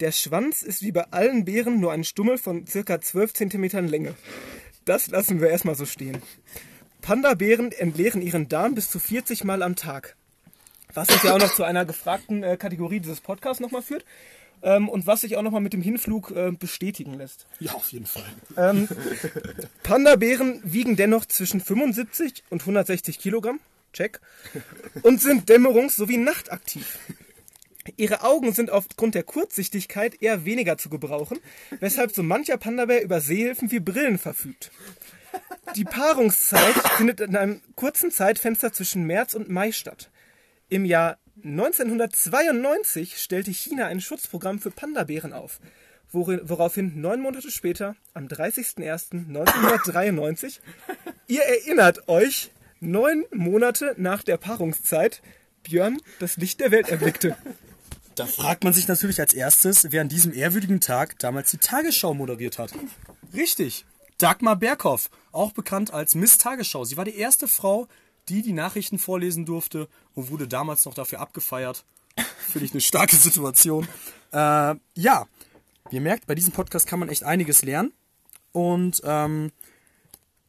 [0.00, 4.14] Der Schwanz ist wie bei allen Bären nur ein Stummel von circa 12 cm Länge.
[4.84, 6.20] Das lassen wir erstmal so stehen.
[7.04, 10.16] Panda-Bären entleeren ihren Darm bis zu 40 Mal am Tag.
[10.94, 14.06] Was uns ja auch noch zu einer gefragten äh, Kategorie dieses Podcasts nochmal führt.
[14.62, 17.44] Ähm, und was sich auch nochmal mit dem Hinflug äh, bestätigen lässt.
[17.60, 18.24] Ja, auf jeden Fall.
[18.56, 18.88] Ähm,
[19.82, 23.60] Panda-Bären wiegen dennoch zwischen 75 und 160 Kilogramm.
[23.92, 24.20] Check.
[25.02, 26.98] Und sind dämmerungs- sowie nachtaktiv.
[27.98, 31.38] Ihre Augen sind aufgrund der Kurzsichtigkeit eher weniger zu gebrauchen,
[31.80, 34.70] weshalb so mancher Panda-Bär über Sehhilfen wie Brillen verfügt.
[35.76, 40.10] Die Paarungszeit findet in einem kurzen Zeitfenster zwischen März und Mai statt.
[40.68, 45.58] Im Jahr 1992 stellte China ein Schutzprogramm für Panda-Bären auf,
[46.12, 50.60] woraufhin neun Monate später, am 30.01.1993,
[51.26, 55.22] ihr erinnert euch, neun Monate nach der Paarungszeit,
[55.64, 57.36] Björn das Licht der Welt erblickte.
[58.14, 62.14] Da fragt man sich natürlich als erstes, wer an diesem ehrwürdigen Tag damals die Tagesschau
[62.14, 62.70] moderiert hat.
[63.32, 63.84] Richtig,
[64.18, 66.84] Dagmar Berghoff, auch bekannt als Miss Tagesschau.
[66.84, 67.88] Sie war die erste Frau,
[68.28, 71.84] die die Nachrichten vorlesen durfte und wurde damals noch dafür abgefeiert.
[72.50, 73.88] Finde ich eine starke Situation.
[74.32, 75.26] Äh, ja,
[75.90, 77.92] ihr merkt, bei diesem Podcast kann man echt einiges lernen.
[78.52, 79.50] Und ähm,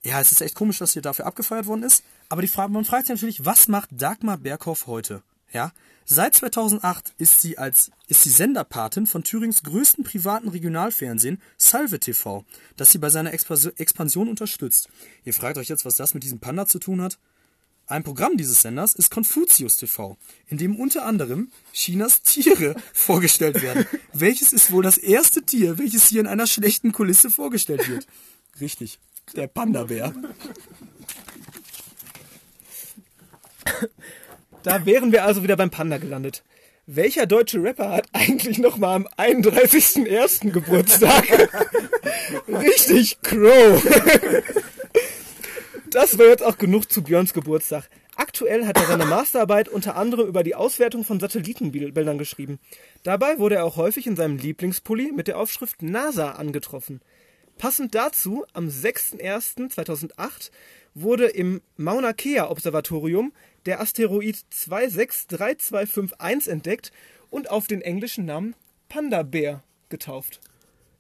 [0.04, 2.04] ja, es ist echt komisch, dass hier dafür abgefeiert worden ist.
[2.30, 5.24] Aber die Frage, man fragt sich natürlich, was macht Dagmar Berghoff heute?
[5.56, 5.72] Ja,
[6.04, 12.44] seit 2008 ist sie als ist sie Senderpatin von Thürings größten privaten Regionalfernsehen Salve TV,
[12.76, 14.90] das sie bei seiner Expansion unterstützt.
[15.24, 17.20] Ihr fragt euch jetzt, was das mit diesem Panda zu tun hat?
[17.88, 23.86] Ein Programm dieses Senders ist Confucius TV, in dem unter anderem Chinas Tiere vorgestellt werden.
[24.12, 28.06] Welches ist wohl das erste Tier, welches hier in einer schlechten Kulisse vorgestellt wird?
[28.60, 29.00] Richtig,
[29.38, 30.14] der Panda-Bär.
[34.66, 36.44] Da wären wir also wieder beim Panda gelandet.
[36.88, 40.50] Welcher deutsche Rapper hat eigentlich noch mal am 31.01.
[40.50, 41.24] Geburtstag?
[42.48, 43.84] Richtig, Crow.
[45.92, 47.88] Das war jetzt auch genug zu Björns Geburtstag.
[48.16, 52.58] Aktuell hat er seine Masterarbeit unter anderem über die Auswertung von Satellitenbildern geschrieben.
[53.04, 57.02] Dabei wurde er auch häufig in seinem Lieblingspulli mit der Aufschrift NASA angetroffen.
[57.60, 60.50] Passend dazu, am 6.01.2008
[60.96, 63.32] wurde im Mauna Kea Observatorium
[63.66, 66.92] der Asteroid 263251 entdeckt
[67.30, 68.56] und auf den englischen Namen
[68.90, 70.40] Panda Bear getauft.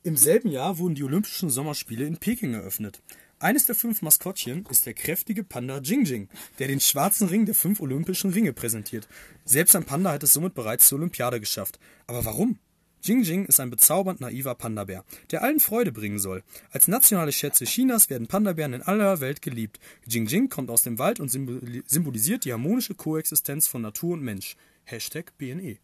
[0.03, 3.01] Im selben Jahr wurden die Olympischen Sommerspiele in Peking eröffnet.
[3.39, 7.81] Eines der fünf Maskottchen ist der kräftige Panda Jingjing, der den schwarzen Ring der fünf
[7.81, 9.07] olympischen Ringe präsentiert.
[9.43, 11.79] Selbst ein Panda hat es somit bereits zur Olympiade geschafft.
[12.07, 12.59] Aber warum?
[13.07, 16.43] Jingjing ist ein bezaubernd naiver Panda-Bär, der allen Freude bringen soll.
[16.71, 19.79] Als nationale Schätze Chinas werden Panda-Bären in aller Welt geliebt.
[20.07, 24.55] Jingjing kommt aus dem Wald und symboli- symbolisiert die harmonische Koexistenz von Natur und Mensch.
[24.85, 25.77] Hashtag BNE.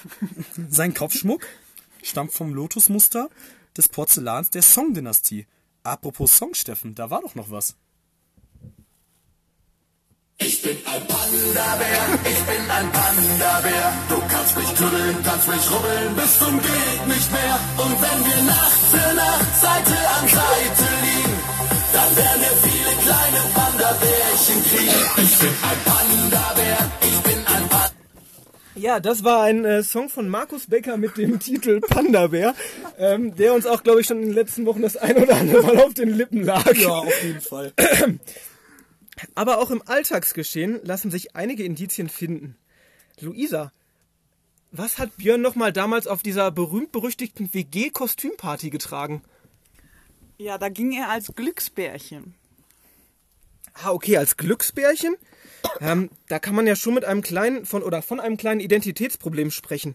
[0.68, 1.44] Sein Kopfschmuck
[2.02, 3.28] stammt vom Lotusmuster
[3.76, 5.46] des Porzellans der Song-Dynastie.
[5.82, 7.74] Apropos Song, Steffen, da war doch noch was.
[10.38, 13.92] Ich bin ein Panda-Bär, ich bin ein Panda-Bär.
[14.08, 14.21] Du
[14.52, 17.58] kannst mich knuddeln, kannst mich rubbeln, bis zum geht nicht mehr.
[17.78, 21.36] Und wenn wir Nacht für Nacht Seite an Seite liegen,
[21.92, 25.22] dann werden wir viele kleine Panda-Bärchen kriegen.
[25.22, 27.90] Ich bin ein Panda-Bär, ich bin ein Panda
[28.74, 32.54] Ja, das war ein äh, Song von Markus Becker mit dem Titel Panda Bär,
[32.98, 35.62] ähm, der uns auch, glaube ich, schon in den letzten Wochen das ein oder andere
[35.62, 36.72] Mal auf den Lippen lag.
[36.74, 37.72] Ja, auf jeden Fall.
[39.34, 42.56] Aber auch im Alltagsgeschehen lassen sich einige Indizien finden.
[43.20, 43.70] Luisa,
[44.72, 49.22] was hat Björn nochmal damals auf dieser berühmt-berüchtigten WG-Kostümparty getragen?
[50.38, 52.34] Ja, da ging er als Glücksbärchen.
[53.74, 55.16] Ah, okay, als Glücksbärchen?
[55.80, 59.50] Ähm, da kann man ja schon mit einem kleinen von oder von einem kleinen Identitätsproblem
[59.50, 59.94] sprechen.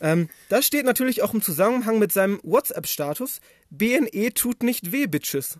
[0.00, 5.58] Ähm, das steht natürlich auch im Zusammenhang mit seinem WhatsApp-Status BNE tut nicht weh, Bitches.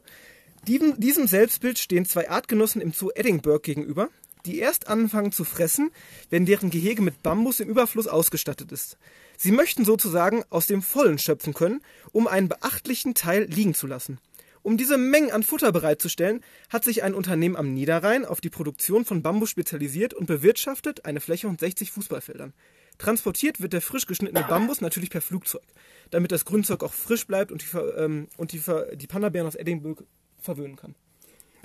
[0.66, 4.08] Diesem, diesem Selbstbild stehen zwei Artgenossen im Zoo Edinburgh gegenüber.
[4.46, 5.90] Die erst anfangen zu fressen,
[6.30, 8.96] wenn deren Gehege mit Bambus im Überfluss ausgestattet ist.
[9.36, 11.82] Sie möchten sozusagen aus dem Vollen schöpfen können,
[12.12, 14.18] um einen beachtlichen Teil liegen zu lassen.
[14.62, 19.04] Um diese Mengen an Futter bereitzustellen, hat sich ein Unternehmen am Niederrhein auf die Produktion
[19.04, 22.52] von Bambus spezialisiert und bewirtschaftet eine Fläche von 60 Fußballfeldern.
[22.98, 25.62] Transportiert wird der frisch geschnittene Bambus natürlich per Flugzeug,
[26.10, 28.62] damit das Grünzeug auch frisch bleibt und die, ähm, und die,
[28.94, 30.02] die Panda-Bären aus Edinburgh
[30.40, 30.94] verwöhnen kann.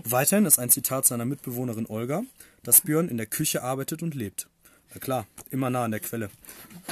[0.04, 2.24] Weiterhin ist ein Zitat seiner Mitbewohnerin Olga,
[2.64, 4.48] dass Björn in der Küche arbeitet und lebt.
[4.94, 6.30] Na klar, immer nah an der Quelle.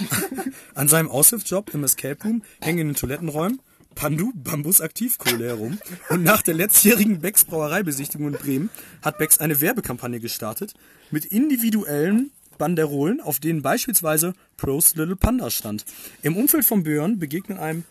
[0.73, 3.59] an seinem Aushilfsjob im Escape Room hängen in den Toilettenräumen
[3.95, 5.79] Pandu Bambus Aktivkohle herum
[6.09, 8.69] und nach der letztjährigen Becks Brauereibesichtigung in Bremen
[9.01, 10.73] hat Becks eine Werbekampagne gestartet
[11.11, 15.85] mit individuellen Banderolen, auf denen beispielsweise Pros Little Panda stand.
[16.21, 17.83] Im Umfeld von Björn begegnen einem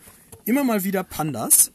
[0.45, 1.71] immer mal wieder Pandas,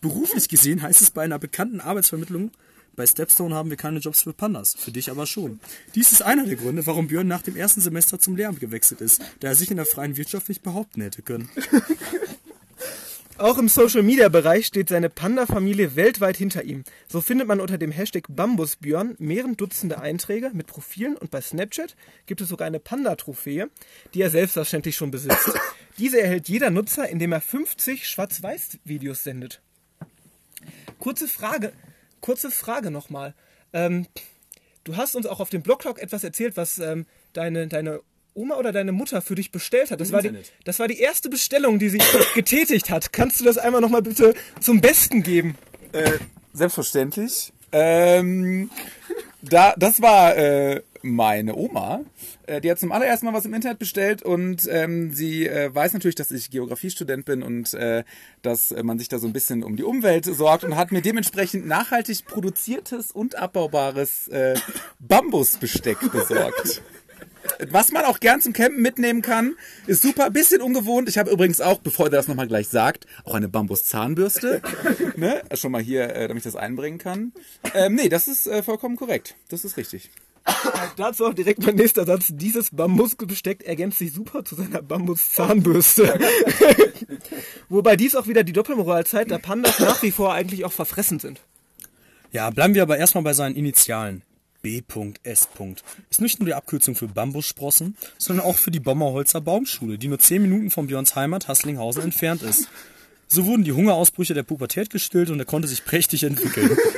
[0.00, 2.50] Beruflich gesehen heißt es bei einer bekannten Arbeitsvermittlung,
[2.98, 5.60] bei Stepstone haben wir keine Jobs für Pandas, für dich aber schon.
[5.94, 9.22] Dies ist einer der Gründe, warum Björn nach dem ersten Semester zum Lehramt gewechselt ist,
[9.38, 11.48] da er sich in der freien Wirtschaft nicht behaupten hätte können.
[13.38, 16.82] Auch im Social-Media-Bereich steht seine Panda-Familie weltweit hinter ihm.
[17.06, 21.94] So findet man unter dem Hashtag Bambusbjörn mehrere Dutzende Einträge mit Profilen und bei Snapchat
[22.26, 23.70] gibt es sogar eine Panda-Trophäe,
[24.12, 25.52] die er selbstverständlich schon besitzt.
[25.98, 29.60] Diese erhält jeder Nutzer, indem er 50 Schwarz-Weiß-Videos sendet.
[30.98, 31.72] Kurze Frage,
[32.20, 33.34] kurze Frage nochmal.
[33.72, 34.06] Ähm,
[34.84, 38.00] du hast uns auch auf dem Blogtalk etwas erzählt, was ähm, deine, deine
[38.34, 40.00] Oma oder deine Mutter für dich bestellt hat.
[40.00, 40.32] Das war, die,
[40.64, 41.98] das war die erste Bestellung, die sie
[42.34, 43.12] getätigt hat.
[43.12, 45.56] Kannst du das einmal nochmal bitte zum Besten geben?
[45.92, 46.18] Äh,
[46.52, 47.52] selbstverständlich.
[47.72, 48.70] Ähm,
[49.42, 52.00] da, das war äh, meine Oma.
[52.46, 55.92] Äh, die hat zum allerersten Mal was im Internet bestellt und ähm, sie äh, weiß
[55.92, 58.04] natürlich, dass ich Geografiestudent bin und äh,
[58.42, 61.02] dass äh, man sich da so ein bisschen um die Umwelt sorgt und hat mir
[61.02, 64.54] dementsprechend nachhaltig produziertes und abbaubares äh,
[64.98, 66.82] Bambusbesteck besorgt.
[67.70, 69.56] Was man auch gern zum Campen mitnehmen kann,
[69.86, 71.08] ist super, bisschen ungewohnt.
[71.08, 74.62] Ich habe übrigens auch, bevor ihr das nochmal gleich sagt, auch eine Bambuszahnbürste.
[75.16, 75.42] ne?
[75.54, 77.32] Schon mal hier, äh, damit ich das einbringen kann.
[77.74, 79.34] Ähm, nee, das ist äh, vollkommen korrekt.
[79.48, 80.10] Das ist richtig.
[80.96, 82.26] Dazu auch direkt mein nächster Satz.
[82.30, 86.18] Dieses Bambusbesteck ergänzt sich super zu seiner Bambuszahnbürste.
[87.68, 91.18] Wobei dies auch wieder die Doppelmoral zeigt, da Pandas nach wie vor eigentlich auch verfressen
[91.18, 91.40] sind.
[92.32, 94.22] Ja, bleiben wir aber erstmal bei seinen Initialen.
[94.60, 95.48] B.S.
[96.10, 100.18] Ist nicht nur die Abkürzung für Bambussprossen, sondern auch für die Bommerholzer Baumschule, die nur
[100.18, 102.68] 10 Minuten von Björns Heimat Hasslinghausen entfernt ist.
[103.28, 106.76] So wurden die Hungerausbrüche der Pubertät gestillt und er konnte sich prächtig entwickeln.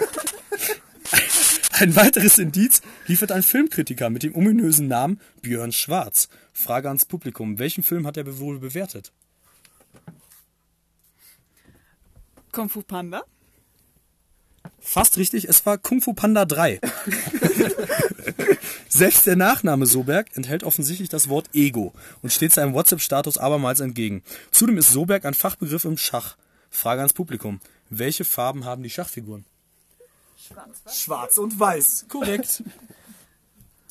[1.80, 6.28] Ein weiteres Indiz liefert ein Filmkritiker mit dem ominösen Namen Björn Schwarz.
[6.52, 9.12] Frage ans Publikum, welchen Film hat er wohl bewertet?
[12.52, 13.22] Kung Fu Panda?
[14.78, 16.80] Fast richtig, es war Kung Fu Panda 3.
[18.90, 24.22] Selbst der Nachname Soberg enthält offensichtlich das Wort Ego und steht seinem WhatsApp-Status abermals entgegen.
[24.50, 26.36] Zudem ist Soberg ein Fachbegriff im Schach.
[26.68, 27.58] Frage ans Publikum.
[27.88, 29.46] Welche Farben haben die Schachfiguren?
[30.92, 32.06] Schwarz und weiß.
[32.08, 32.62] Korrekt.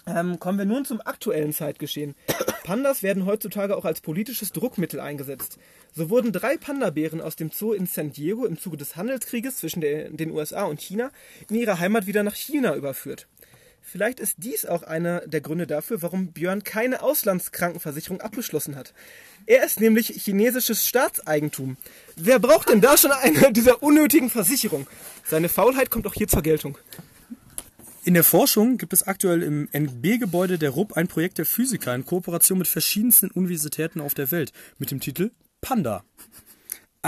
[0.08, 2.15] Ähm, kommen wir nun zum aktuellen Zeitgeschehen.
[2.63, 5.60] Pandas werden heutzutage auch als politisches Druckmittel eingesetzt.
[5.93, 9.82] So wurden drei Panda-Bären aus dem Zoo in San Diego im Zuge des Handelskrieges zwischen
[9.82, 11.12] den USA und China
[11.48, 13.28] in ihre Heimat wieder nach China überführt.
[13.82, 18.94] Vielleicht ist dies auch einer der Gründe dafür, warum Björn keine Auslandskrankenversicherung abgeschlossen hat.
[19.46, 21.78] Er ist nämlich chinesisches Staatseigentum.
[22.15, 24.88] Wer braucht denn da schon eine dieser unnötigen Versicherungen?
[25.26, 26.78] Seine Faulheit kommt auch hier zur Geltung.
[28.06, 32.06] In der Forschung gibt es aktuell im NB-Gebäude der RUB ein Projekt der Physiker in
[32.06, 36.04] Kooperation mit verschiedensten Universitäten auf der Welt mit dem Titel Panda.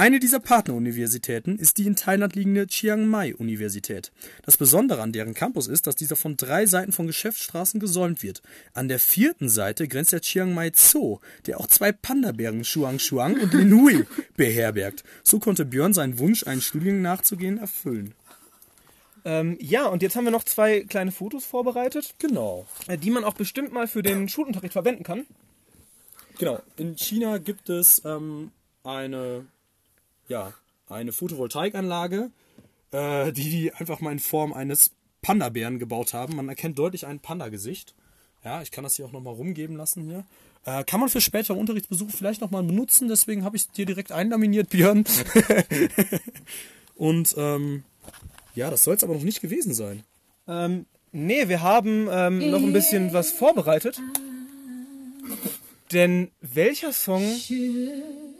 [0.02, 4.12] Eine dieser Partneruniversitäten ist die in Thailand liegende Chiang Mai Universität.
[4.44, 8.42] Das Besondere an deren Campus ist, dass dieser von drei Seiten von Geschäftsstraßen gesäumt wird.
[8.74, 13.40] An der vierten Seite grenzt der Chiang Mai Zoo, der auch zwei Panda-Bären Shuang Shuang
[13.40, 15.04] und Lin Hui beherbergt.
[15.22, 18.16] So konnte Björn seinen Wunsch, einen Studiengang nachzugehen, erfüllen.
[19.24, 22.66] Ähm, ja, und jetzt haben wir noch zwei kleine Fotos vorbereitet, Genau.
[22.88, 25.28] äh, die man auch bestimmt mal für den Schulunterricht verwenden kann.
[26.40, 26.60] Genau.
[26.76, 28.50] In China gibt es ähm,
[28.84, 29.46] eine,
[30.32, 30.54] ja,
[30.88, 32.32] eine Photovoltaikanlage,
[32.92, 34.92] äh, die die einfach mal in Form eines
[35.22, 36.36] Panda-Bären gebaut haben.
[36.36, 37.94] Man erkennt deutlich ein Panda-Gesicht.
[38.44, 40.26] Ja, ich kann das hier auch nochmal rumgeben lassen hier.
[40.66, 44.70] Äh, kann man für spätere Unterrichtsbesuche vielleicht nochmal benutzen, deswegen habe ich dir direkt einlaminiert,
[44.70, 45.04] Björn.
[46.96, 47.84] Und ähm,
[48.56, 50.04] ja, das soll es aber noch nicht gewesen sein.
[50.48, 54.00] Ähm, nee, wir haben ähm, noch ein bisschen was vorbereitet.
[55.92, 57.24] Denn welcher Song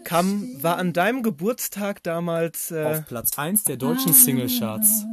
[0.04, 5.06] kam, war an deinem Geburtstag damals äh, Auf Platz 1 der deutschen Singlecharts.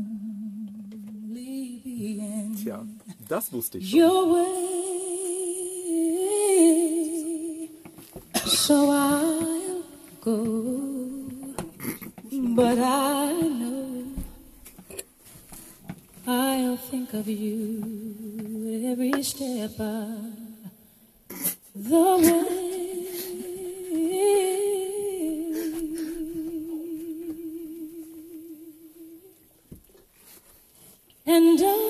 [2.62, 2.85] Tja,
[3.29, 4.01] Das wusste ich schon.
[4.01, 4.44] your way.
[8.46, 9.83] So I'll
[10.20, 10.85] go.
[12.31, 14.05] But I know
[16.27, 17.83] I'll think of you
[18.90, 20.09] every step of
[21.74, 23.27] the way.
[31.28, 31.88] You.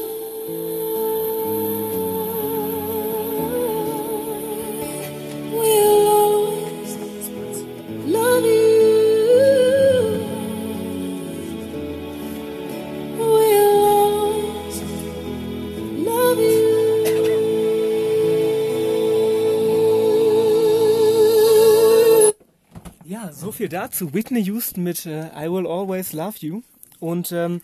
[23.05, 24.12] Ja, so viel dazu.
[24.12, 26.62] Whitney Houston mit äh, I Will Always Love You.
[27.01, 27.62] Und ähm,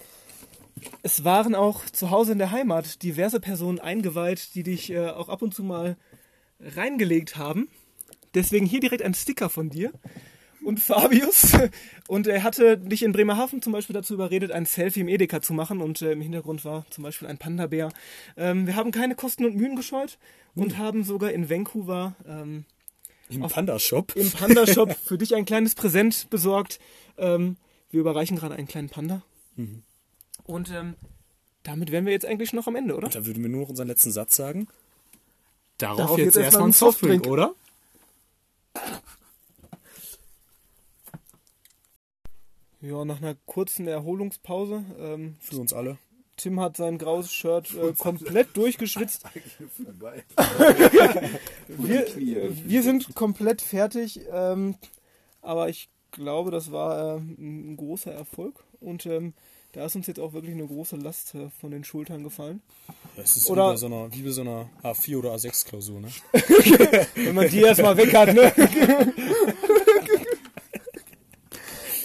[1.15, 5.29] es waren auch zu Hause in der Heimat diverse Personen eingeweiht, die dich äh, auch
[5.29, 5.97] ab und zu mal
[6.59, 7.69] reingelegt haben.
[8.35, 9.93] Deswegen hier direkt ein Sticker von dir.
[10.65, 11.53] Und Fabius.
[12.09, 15.53] Und er hatte dich in Bremerhaven zum Beispiel dazu überredet, ein Selfie im Edeka zu
[15.53, 15.81] machen.
[15.81, 17.91] Und äh, im Hintergrund war zum Beispiel ein Panda-Bär.
[18.37, 20.19] Ähm, wir haben keine Kosten und Mühen gescheut
[20.57, 22.65] und haben sogar in Vancouver ähm,
[23.29, 24.17] Im Panda-Shop.
[24.17, 26.81] im Panda-Shop für dich ein kleines Präsent besorgt.
[27.19, 27.57] Ähm,
[27.91, 29.23] wir überreichen gerade einen kleinen Panda.
[30.45, 30.95] Und ähm,
[31.63, 33.09] damit wären wir jetzt eigentlich noch am Ende, oder?
[33.09, 34.69] Da würden wir nur noch unseren letzten Satz sagen.
[35.79, 37.27] Darauf, Darauf jetzt, jetzt erstmal ein Softdrink.
[37.27, 37.55] oder?
[42.81, 44.85] Ja, nach einer kurzen Erholungspause.
[44.99, 45.97] Ähm, Für uns alle.
[46.37, 49.25] Tim hat sein graues Shirt äh, komplett durchgeschwitzt.
[51.69, 54.75] wir, wir sind komplett fertig, ähm,
[55.41, 59.33] aber ich glaube, das war äh, ein großer Erfolg und ähm,
[59.75, 62.63] da ist uns jetzt auch wirklich eine große Last äh, von den Schultern gefallen.
[63.17, 66.09] Es ist Oder- wie bei so einer, wie bei so einer A4 oder A6-Klausur, ne?
[67.15, 68.53] Wenn man die erstmal weg hat, ne?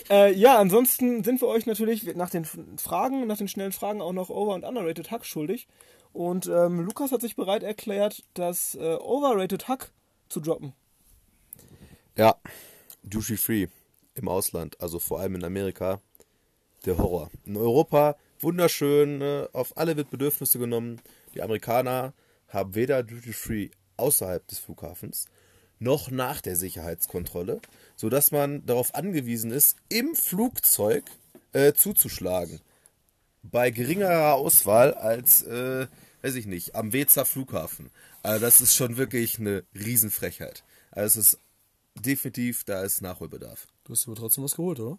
[0.10, 2.46] äh, ja, ansonsten sind wir euch natürlich nach den
[2.78, 5.68] Fragen, nach den schnellen Fragen auch noch Over- und Underrated Hack schuldig.
[6.12, 9.92] Und ähm, Lukas hat sich bereit erklärt, das äh, Overrated Hack
[10.28, 10.74] zu droppen.
[12.18, 12.36] Ja,
[13.04, 13.68] Duty Free
[14.16, 16.02] im Ausland, also vor allem in Amerika,
[16.90, 17.30] der Horror.
[17.46, 21.00] In Europa wunderschön, äh, auf alle wird Bedürfnisse genommen.
[21.36, 22.14] Die Amerikaner
[22.48, 25.28] haben weder Duty Free außerhalb des Flughafens
[25.78, 27.62] noch nach der Sicherheitskontrolle,
[27.96, 31.06] sodass man darauf angewiesen ist, im Flugzeug
[31.54, 32.60] äh, zuzuschlagen.
[33.44, 35.88] Bei geringerer Auswahl als, äh,
[36.22, 37.92] weiß ich nicht, am Wezer Flughafen.
[38.24, 40.64] Also das ist schon wirklich eine Riesenfrechheit.
[40.92, 41.40] Also es ist
[41.96, 43.68] definitiv, da ist Nachholbedarf.
[43.86, 44.98] Du hast aber trotzdem was geholt, oder?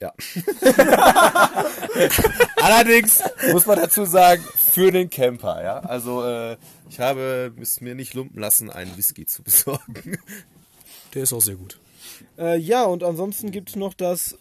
[0.00, 0.14] Ja.
[2.56, 3.20] Allerdings
[3.52, 5.80] muss man dazu sagen, für den Camper, ja.
[5.80, 6.56] Also äh,
[6.88, 10.18] ich habe es mir nicht lumpen lassen, einen Whisky zu besorgen.
[11.14, 11.80] Der ist auch sehr gut.
[12.36, 14.38] Äh, ja, und ansonsten gibt es noch das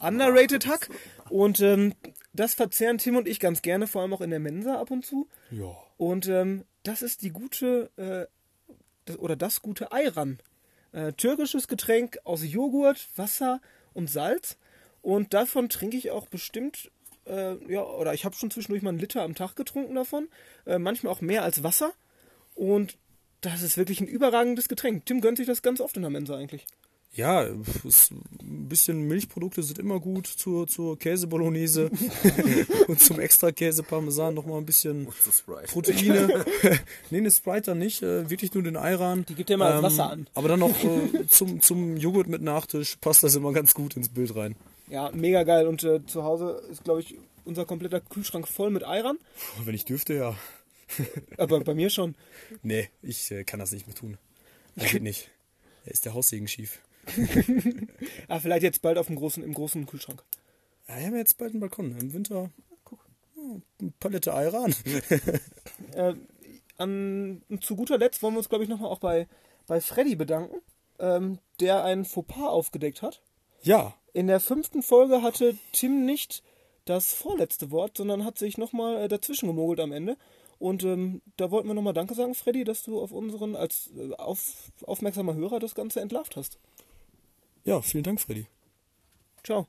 [0.00, 0.90] Underrated Hack.
[1.30, 1.94] Und ähm,
[2.32, 5.06] das verzehren Tim und ich ganz gerne, vor allem auch in der Mensa ab und
[5.06, 5.28] zu.
[5.50, 5.74] Ja.
[5.96, 8.26] Und ähm, das ist die gute, äh,
[9.04, 10.38] das, oder das gute Ayran.
[10.92, 13.60] Äh, türkisches Getränk aus Joghurt, Wasser
[13.94, 14.56] und Salz.
[15.02, 16.90] Und davon trinke ich auch bestimmt,
[17.26, 20.28] äh, ja, oder ich habe schon zwischendurch mal einen Liter am Tag getrunken davon.
[20.66, 21.92] Äh, manchmal auch mehr als Wasser.
[22.54, 22.96] Und
[23.40, 25.06] das ist wirklich ein überragendes Getränk.
[25.06, 26.66] Tim gönnt sich das ganz oft in der Mensa eigentlich.
[27.12, 27.44] Ja,
[27.88, 31.90] es, ein bisschen Milchprodukte sind immer gut zur, zur Käse-Bolognese
[32.86, 35.08] und zum extra Käse-Parmesan nochmal ein bisschen
[35.66, 36.44] Proteine.
[37.10, 39.24] nee, eine Sprite dann nicht, äh, wirklich nur den Ayran.
[39.28, 40.28] Die gibt ja mal Wasser an.
[40.34, 44.10] Aber dann noch äh, zum, zum Joghurt mit Nachtisch passt das immer ganz gut ins
[44.10, 44.54] Bild rein.
[44.90, 45.66] Ja, mega geil.
[45.68, 49.18] Und äh, zu Hause ist, glaube ich, unser kompletter Kühlschrank voll mit Ayran.
[49.64, 50.36] Wenn ich dürfte, ja.
[51.38, 52.16] Aber bei mir schon.
[52.62, 54.18] Nee, ich äh, kann das nicht mehr tun.
[54.76, 55.30] Das geht nicht.
[55.86, 56.82] Da ist der Haussegen schief.
[58.28, 60.22] Ah, vielleicht jetzt bald auf dem großen, im großen Kühlschrank.
[60.86, 61.96] Ja, wir haben jetzt bald einen Balkon.
[61.98, 62.50] Im Winter,
[62.84, 62.98] guck,
[63.34, 64.74] ja, eine Palette Ayran.
[65.94, 66.12] Äh,
[66.76, 69.26] an, zu guter Letzt wollen wir uns, glaube ich, nochmal auch bei,
[69.66, 70.60] bei Freddy bedanken,
[70.98, 73.22] ähm, der einen Fauxpas aufgedeckt hat.
[73.62, 76.42] ja, In der fünften Folge hatte Tim nicht
[76.84, 80.16] das vorletzte Wort, sondern hat sich nochmal äh, dazwischen gemogelt am Ende.
[80.58, 84.12] Und ähm, da wollten wir nochmal Danke sagen, Freddy, dass du auf unseren, als äh,
[84.14, 86.58] auf, aufmerksamer Hörer das Ganze entlarvt hast.
[87.64, 88.46] ja, vielen Dank, Freddy.
[89.42, 89.66] Ciao.